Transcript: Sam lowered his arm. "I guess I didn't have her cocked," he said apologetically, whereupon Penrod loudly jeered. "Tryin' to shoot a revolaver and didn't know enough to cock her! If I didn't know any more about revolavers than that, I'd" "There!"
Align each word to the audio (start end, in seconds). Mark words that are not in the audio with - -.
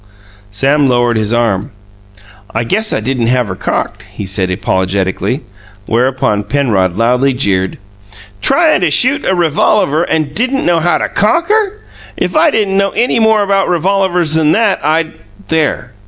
Sam 0.49 0.89
lowered 0.89 1.15
his 1.15 1.31
arm. 1.31 1.69
"I 2.55 2.63
guess 2.63 2.91
I 2.91 3.01
didn't 3.01 3.27
have 3.27 3.47
her 3.49 3.55
cocked," 3.55 4.01
he 4.11 4.25
said 4.25 4.49
apologetically, 4.49 5.41
whereupon 5.85 6.41
Penrod 6.45 6.95
loudly 6.97 7.35
jeered. 7.35 7.77
"Tryin' 8.41 8.81
to 8.81 8.89
shoot 8.89 9.23
a 9.25 9.35
revolaver 9.35 10.01
and 10.01 10.33
didn't 10.33 10.65
know 10.65 10.79
enough 10.79 11.01
to 11.03 11.09
cock 11.09 11.49
her! 11.49 11.81
If 12.17 12.35
I 12.35 12.49
didn't 12.49 12.77
know 12.77 12.89
any 12.89 13.19
more 13.19 13.43
about 13.43 13.69
revolavers 13.69 14.33
than 14.33 14.53
that, 14.53 14.83
I'd" 14.83 15.13
"There!" 15.49 15.91